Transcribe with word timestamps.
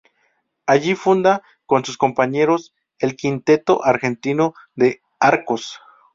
Allí 0.65 0.95
funda 0.95 1.43
con 1.67 1.85
sus 1.85 1.95
compañeros 1.95 2.73
el 2.97 3.15
Quinteto 3.15 3.83
Argentino 3.85 4.55
de 4.73 5.03
Arcos. 5.19 5.79